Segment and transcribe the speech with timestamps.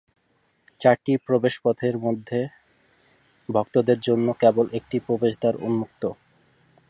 [0.81, 2.39] চারটি প্রবেশ পথের মধ্যে
[3.49, 6.03] ভক্তদের জন্য কেবল একটি প্রবেশদ্বার উন্মুক্ত।